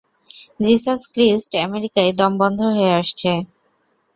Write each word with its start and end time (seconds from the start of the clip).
Jesus 0.59 1.01
Christ 1.13 1.51
আমেরিকায় 1.65 2.11
দম 2.19 2.33
বন্ধ 2.41 2.59
হয়ে 2.69 2.91
আসছে। 2.99 3.31